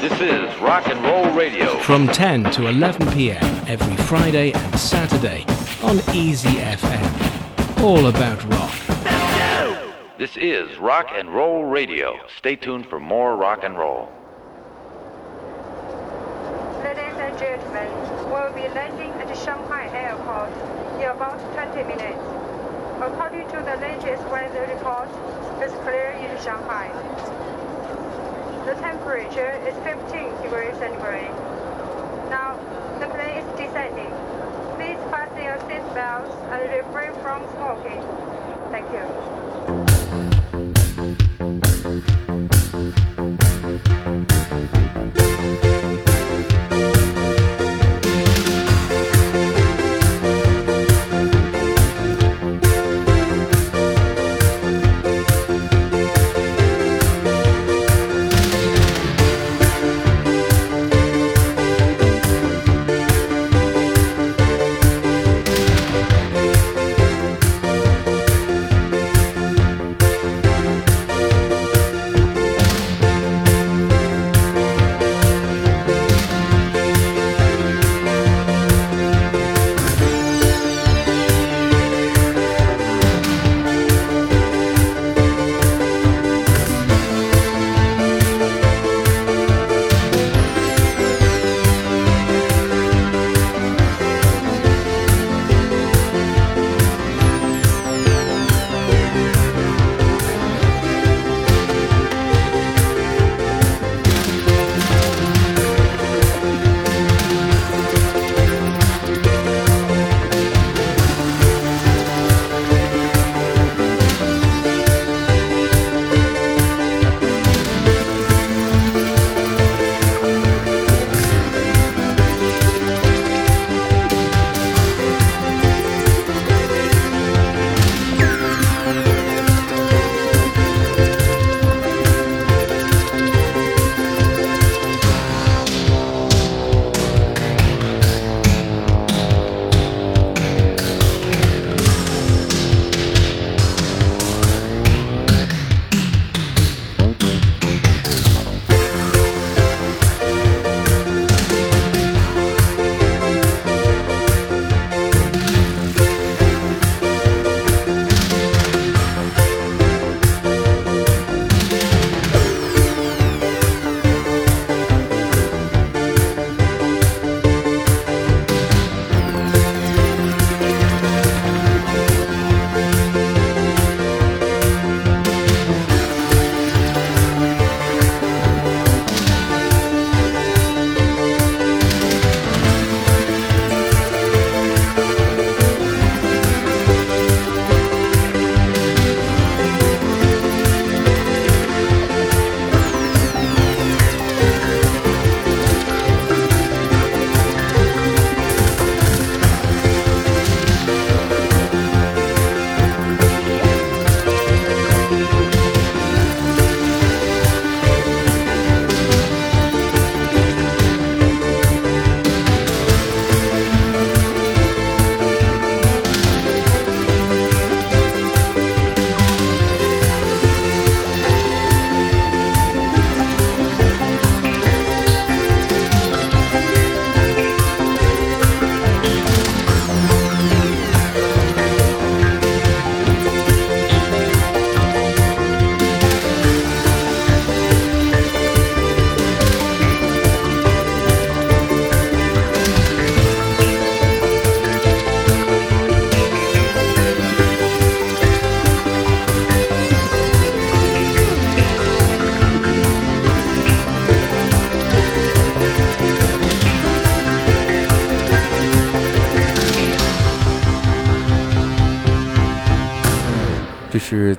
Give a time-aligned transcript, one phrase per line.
[0.00, 1.78] This is Rock and Roll Radio.
[1.78, 3.42] From 10 to 11 p.m.
[3.66, 5.44] every Friday and Saturday
[5.82, 7.82] on Easy FM.
[7.82, 8.74] All about rock.
[10.18, 12.20] This is Rock and Roll Radio.
[12.36, 14.12] Stay tuned for more rock and roll.
[16.84, 17.88] Ladies and gentlemen,
[18.30, 20.52] we'll be landing at Shanghai Airport
[21.00, 22.20] in about 20 minutes.
[23.00, 25.08] According to the latest weather report,
[25.62, 27.55] it's clear in Shanghai.
[28.66, 31.30] The temperature is 15 degrees centigrade.
[32.28, 32.58] Now,
[32.98, 34.10] the plane is descending.
[34.74, 38.02] Please fasten your seat belts and refrain from smoking.
[38.72, 39.55] Thank you.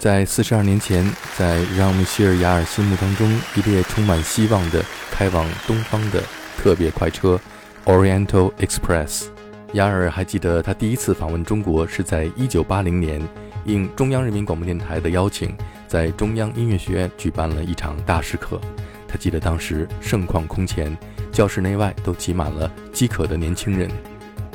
[0.08, 1.06] 在四十二年前，
[1.36, 4.82] 在让米歇尔·雅尔心目当中一列充满希望的
[5.12, 6.24] 开往东方的
[6.58, 7.38] 特别快车
[7.84, 9.26] Oriental Express。
[9.74, 13.22] 雅尔还记得他第一次访问中国是在一九八零年，
[13.66, 15.54] 应中央人民广播电台的邀请，
[15.90, 18.62] 在中央音乐学院举办了一场大师课。
[19.10, 20.98] 他记得当时盛况空前，
[21.34, 23.92] 教室内外都挤满了饥渴的年轻人。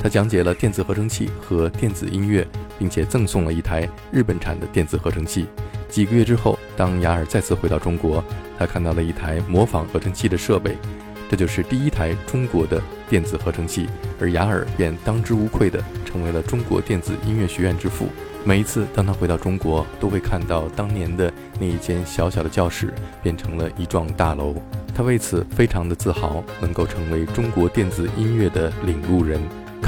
[0.03, 2.45] 他讲解了电子合成器和电子音乐，
[2.77, 5.45] 并且赠送了一台日本产的电子合成器。
[5.87, 8.21] 几个月之后，当雅尔再次回到中国，
[8.59, 10.75] 他看到了一台模仿合成器的设备，
[11.29, 13.87] 这就是第一台中国的电子合成器，
[14.19, 18.09] 而雅尔便当之无愧地成为了中国电子音乐学院之父。
[18.43, 24.53] 每一次当他回到中国，都会看到当年的那一间小小的教室变成了一幢大楼，
[24.93, 29.39] 他为此非常的自豪，能够成为中国电子音乐的领路人。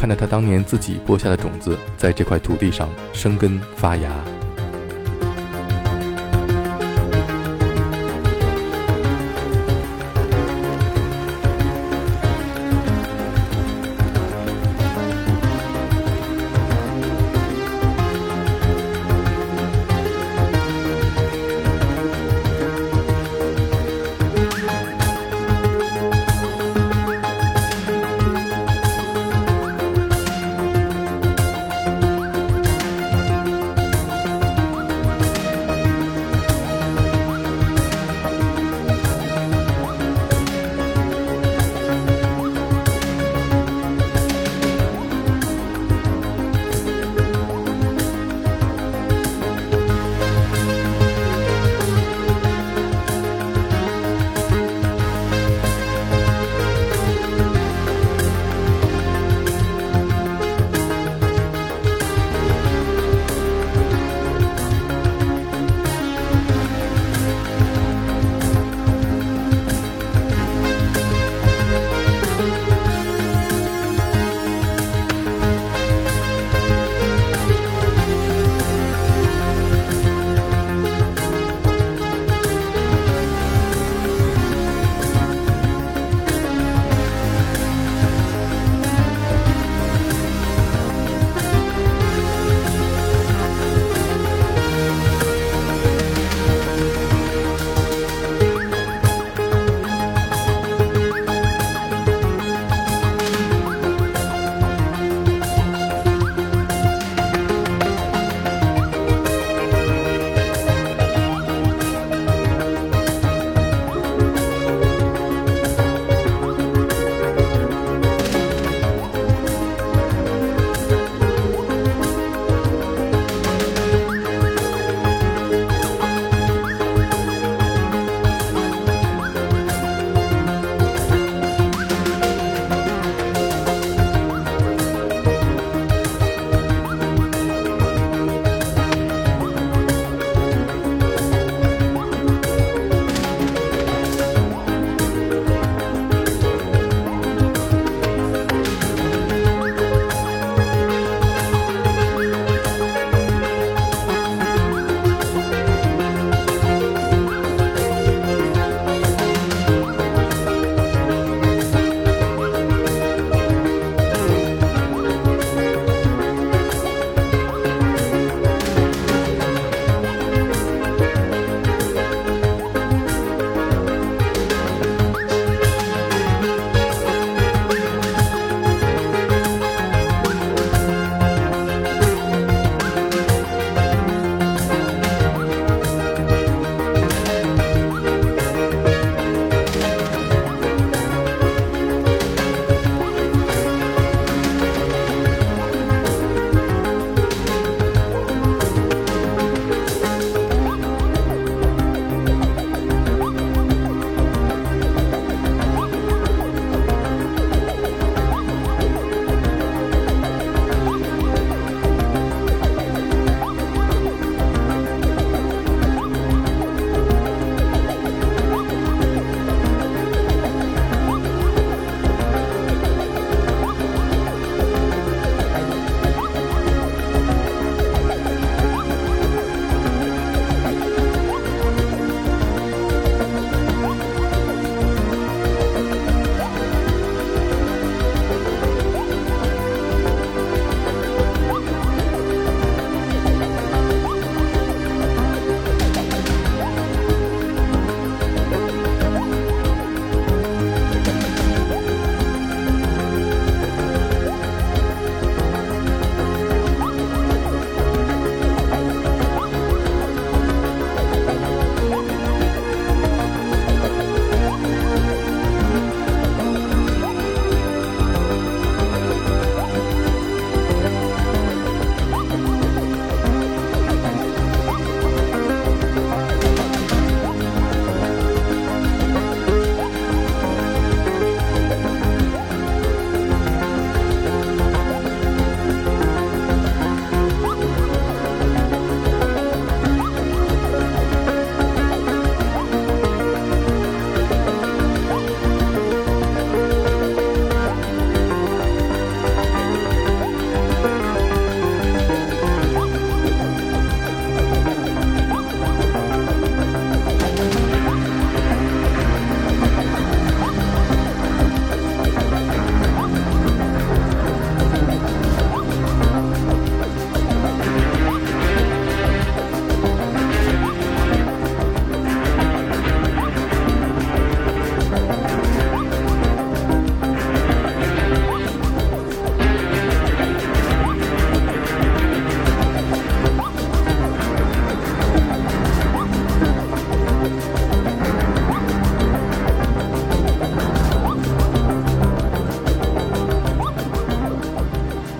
[0.05, 4.34] 看着他当年自己播下的种子，在这块土地上生根发芽。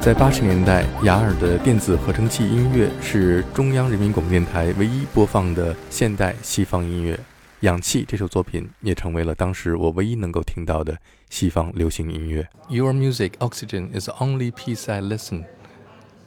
[0.05, 7.15] 在八十年代，雅尔的电子合成器音乐是中央人民广播电台唯一播放的现代西方音乐。《
[7.61, 10.97] 氧气》这首作品也成为了当时我唯一能够听到的
[11.29, 12.49] 西方流行音乐。
[12.71, 15.45] Your music, Oxygen, is the only piece I listen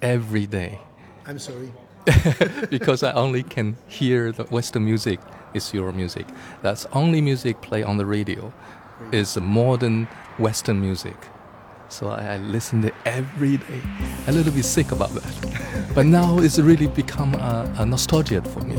[0.02, 0.74] every day.
[1.26, 1.70] I'm sorry.
[2.70, 5.20] because I only can hear the Western music
[5.54, 6.26] is your music.
[6.62, 8.52] That's only music play on the radio.
[9.12, 10.08] Is modern
[10.38, 11.16] Western music.
[11.89, 13.81] So I, I listen to it every day.
[14.27, 15.93] A little bit sick about that.
[15.95, 18.77] but now it's really become a, a nostalgia for me.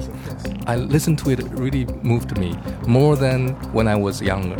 [0.68, 2.56] I listen to it, it really moved me
[2.88, 4.58] more than when I was younger.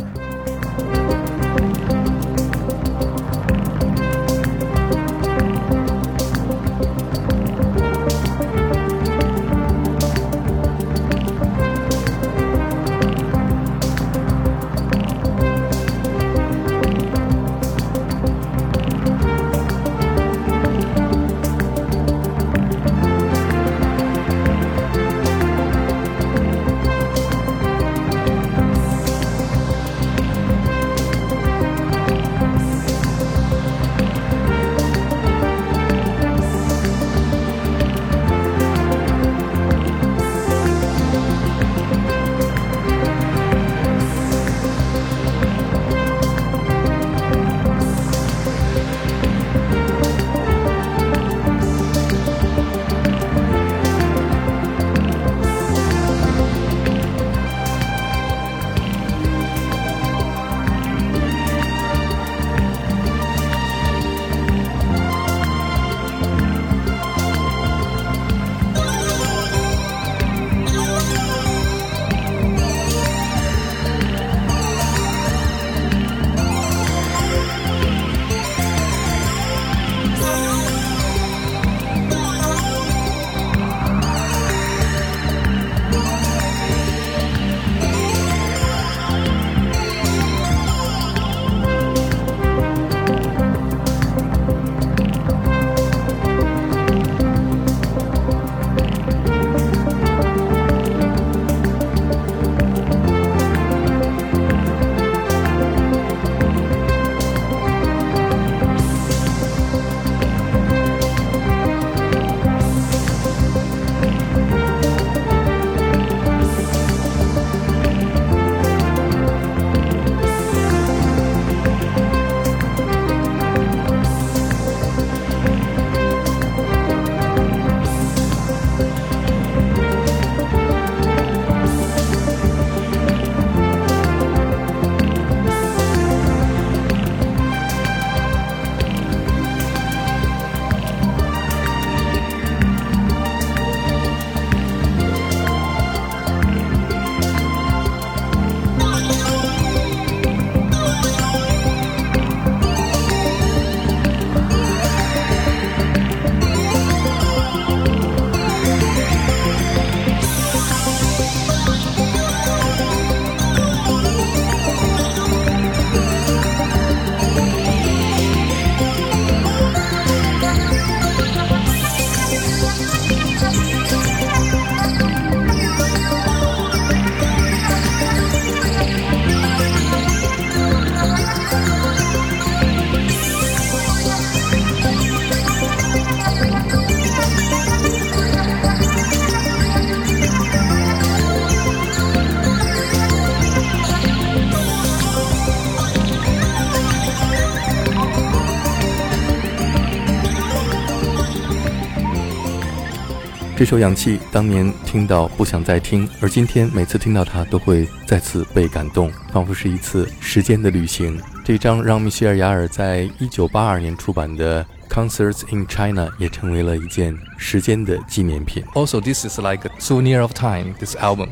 [203.59, 211.19] 这首《氧气》当年听到不想再听，而今天每次听到它都会再次被感动，仿佛是一次时间的旅行。
[211.43, 218.63] 这张让米歇尔·雅尔在一九八二年出版的《Concerts in China》也成为了一件时间的纪念品。
[218.73, 220.73] Also, this is like a souvenir of time.
[220.79, 221.29] This album,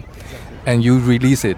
[0.65, 1.57] and you release it,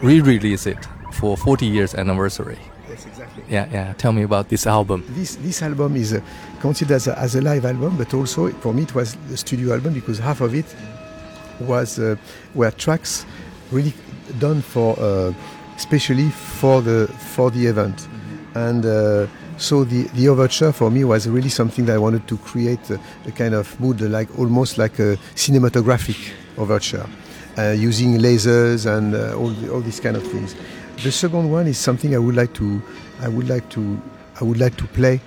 [0.00, 0.78] re-release it
[1.12, 2.56] for 40 years anniversary.
[2.88, 3.42] Yes, exactly.
[3.50, 3.94] Yeah, yeah.
[3.98, 5.02] Tell me about this album.
[5.14, 6.20] This this album is uh,
[6.61, 9.73] considered as a, as a live album, but also for me it was a studio
[9.73, 10.65] album because half of it
[11.59, 12.15] was uh,
[12.55, 13.25] were tracks
[13.71, 13.93] really
[14.39, 15.33] done for uh,
[15.75, 18.07] especially for the for the event,
[18.55, 19.27] and uh,
[19.57, 22.99] so the the overture for me was really something that I wanted to create a,
[23.25, 27.05] a kind of mood like almost like a cinematographic overture,
[27.57, 30.55] uh, using lasers and uh, all the, all these kind of things.
[31.03, 32.81] The second one is something I would like to
[33.21, 33.99] I would like to
[34.39, 35.19] I would like to play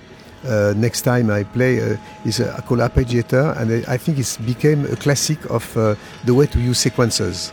[0.44, 4.86] uh, next time I play uh, is uh, called arpeggiator, and I think it's became
[4.86, 7.52] a classic of uh, the way to use sequences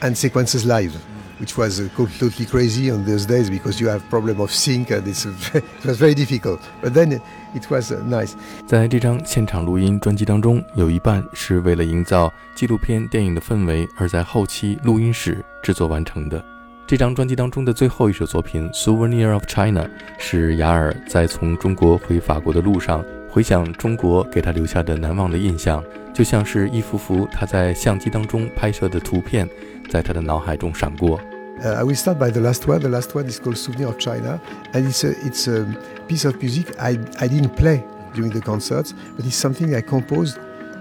[0.00, 0.92] and sequences live,
[1.40, 5.06] which was uh, totally crazy on those days because you have problem of sync and
[5.06, 6.60] it's, it was very difficult.
[6.82, 7.20] But then
[7.54, 8.34] it was uh, nice.
[8.66, 16.44] 在这张现场录音专辑当中，有一半是为了营造纪录片电影的氛围，而在后期录音室制作完成的。
[16.89, 19.83] 这张专辑当中的最后一首作品《Souvenir of China》
[20.17, 25.83] 是雅尔在从中国回法国的路上回想中国给他留下的难忘的印象，
[26.15, 29.47] 就像是一幅幅他在相机当中拍摄的图片，
[29.87, 31.19] 在他的脑海中闪过。
[31.61, 32.79] Uh, I will start by the last one.
[32.79, 34.39] The last one is called Souvenir of China,
[34.73, 35.67] and it's a, it's a
[36.07, 37.83] piece of music I, I didn't play
[38.15, 40.39] during the concerts, but it's something I composed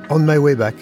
[0.08, 0.72] on my way back.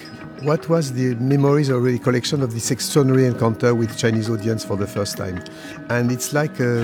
[0.42, 4.86] What was the memories or recollection of this extraordinary encounter with Chinese audience for the
[4.86, 5.42] first time?
[5.88, 6.82] And it's like a,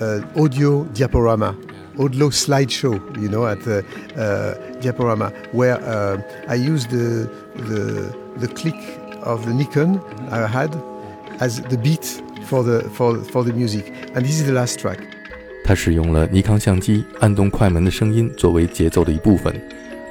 [0.00, 1.54] a audio diaporama,
[1.98, 3.78] audio slideshow, you know, at the
[4.16, 8.76] uh, diaporama, where uh, I used the, the, the click
[9.22, 10.74] of the Nikon I had
[11.40, 13.92] as the beat for the, for, for the music.
[14.14, 15.00] And this is the last track.
[15.64, 19.52] 他使用了尼康相机按动快门的声音作为节奏的一部分。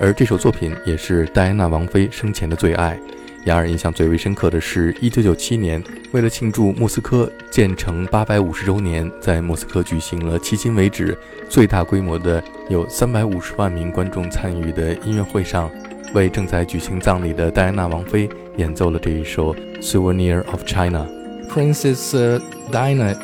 [0.00, 2.98] 而这首作品也是戴安娜王妃生前的最爱。
[3.44, 5.82] 雅尔印象最为深刻的是1997年，
[6.12, 11.16] 为了庆祝莫斯科建成850周年，在莫斯科举行了迄今为止
[11.50, 15.70] 最大规模的有350万名观众参与的音乐会上，
[16.14, 21.06] 为正在举行葬礼的戴安娜王妃演奏了这一首《Souvenir of China》。
[21.48, 23.14] Princess Diana,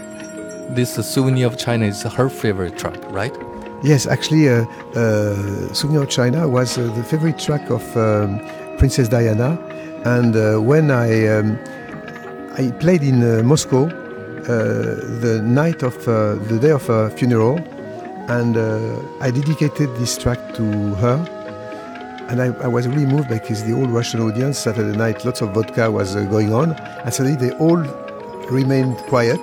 [0.75, 3.33] this Souvenir of China is her favorite track, right?
[3.83, 8.41] Yes, actually, uh, uh, Souvenir of China was uh, the favorite track of um,
[8.79, 9.59] Princess Diana.
[10.07, 11.59] And uh, when I, um,
[12.57, 14.41] I played in uh, Moscow uh,
[15.21, 17.59] the night of the day of her funeral,
[18.29, 18.57] and
[19.21, 21.17] I dedicated this track to her.
[22.29, 25.55] And I, I, was really moved because the whole Russian audience, Saturday night, lots of
[25.55, 27.77] vodka was going on, and suddenly they all
[28.51, 29.39] remained quiet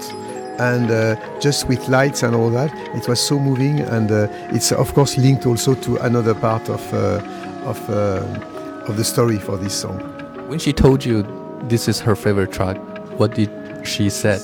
[0.59, 4.71] and uh, just with lights and all that it was so moving and uh, it's
[4.71, 7.19] of course linked also to another part of uh,
[7.65, 9.99] of of the story for this song.
[10.47, 11.23] When she told you
[11.69, 12.77] this is her favorite track
[13.17, 13.49] what did
[13.83, 14.41] she said?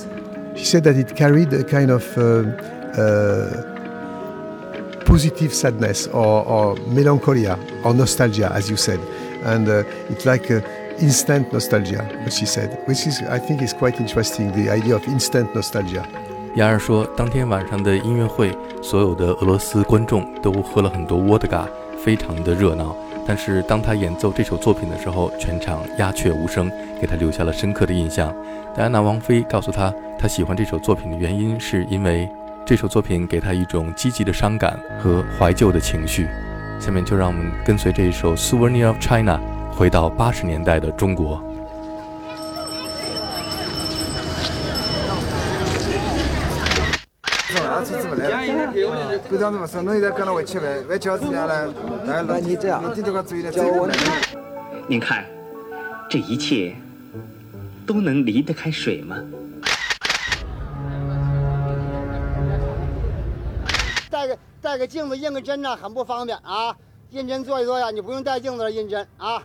[0.56, 2.04] She said that it carried a kind of
[5.04, 9.00] positive sadness or, or, melancholia or nostalgia as you said.
[9.42, 9.68] And
[10.08, 10.50] it's like
[11.00, 14.52] instant nostalgia, what she said, which is I think is quite interesting.
[14.52, 16.02] The idea of instant nostalgia.
[16.56, 21.68] 雅尔说，当天晚上的音乐会，所有的俄罗斯观众都喝了很多沃德嘎，
[22.04, 22.94] 非常的热闹。
[23.26, 28.34] 但是当他演奏这首作品的时候，全场鸦雀无声，给他留下了深刻的印象。
[28.74, 32.28] 戴安娜王妃告诉他，他喜欢这首作品的原因是因为
[32.66, 36.26] 这首作品给他一种积极的伤感和怀旧的情绪。
[36.80, 39.38] 下面就让我们跟随这一首《Souvenir of China》。
[39.80, 41.42] 回到八十年代的中国。
[54.86, 55.24] 您看
[56.10, 56.76] 这一切
[57.86, 59.16] 都能离得开水吗？
[64.10, 66.76] 带个带个镜子印个针呢很不方便啊。
[67.10, 69.42] 认真做一做呀你不用带镜子了认真啊。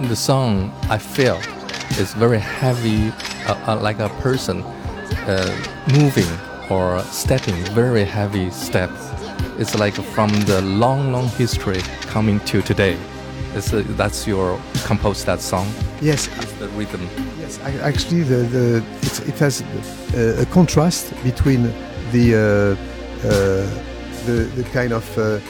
[0.00, 1.36] The song I feel
[2.00, 3.12] is very heavy,
[3.46, 5.56] uh, uh, like a person uh,
[5.92, 6.26] moving
[6.68, 9.12] or stepping, very heavy steps.
[9.58, 12.96] It's like from the long, long history coming to today.
[13.54, 15.68] It's, uh, that's your composed that song.
[16.00, 17.08] Yes, it's the rhythm.
[17.38, 18.84] Yes, actually, the, the
[19.28, 19.62] it has
[20.14, 21.72] a, a, contrast between
[22.10, 22.38] the uh,
[23.26, 23.66] uh,
[24.26, 25.40] the, the, kind of uh, uh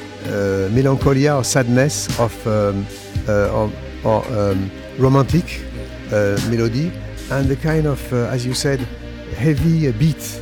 [0.70, 2.86] melancholia or sadness of um,
[3.28, 3.72] uh, or,
[4.04, 5.60] or um, romantic
[6.12, 6.90] uh, melody
[7.30, 8.80] and the kind of, as you said,
[9.36, 10.40] heavy beat,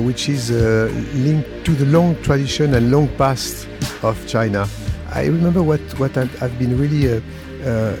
[0.00, 3.68] which is linked to the long tradition and long past
[4.02, 4.66] of China.
[5.12, 7.22] I remember what what I've, I've been really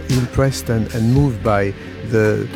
[0.08, 1.74] impressed and, and moved by
[2.08, 2.48] the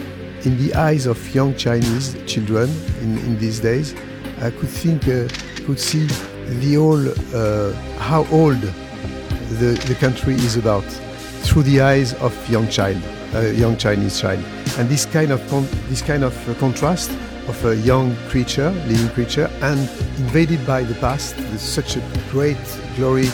[0.44, 2.70] in the eyes of young Chinese children
[3.02, 3.94] in, in these days,
[4.40, 5.28] I could think, uh,
[5.66, 6.06] could see
[6.59, 8.61] the whole, uh, how old
[9.59, 10.85] the, the country is about
[11.43, 12.97] through the eyes of young child,
[13.33, 14.43] uh, young Chinese child.
[14.77, 15.41] And this kind of,
[15.89, 17.11] this kind of uh, contrast
[17.47, 19.79] of a young creature, living creature, and
[20.17, 22.57] invaded by the past, such a great
[22.97, 23.27] glory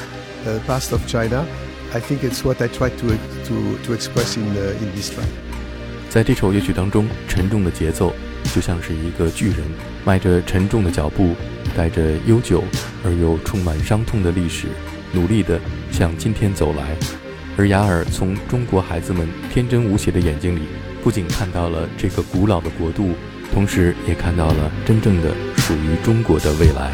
[0.45, 1.45] uh, past of China,
[1.93, 5.27] I think it's what I try to, to, to express in, uh, in this track.
[6.09, 8.13] 在这首乐曲当中，沉重的节奏
[8.53, 9.59] 就像是一个巨人，
[10.03, 11.33] 迈着沉重的脚步，
[11.76, 12.64] 带着悠久
[13.04, 14.66] 而又充满伤痛的历史，
[15.12, 15.60] 努力的
[15.92, 16.96] 向今天走来。
[17.58, 20.62] 而雅尔从中国孩子们天真无邪的眼睛里，
[21.02, 23.10] 不仅看到了这个古老的国度，
[23.52, 26.90] 同时也看到了真正的属于中国的未来。